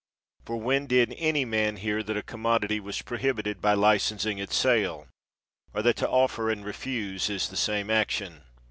[0.47, 4.55] For when did any man hear that a commodity was pro hibited by licensing its
[4.55, 5.07] sale,
[5.75, 8.41] or that to offer and refuse is the same action?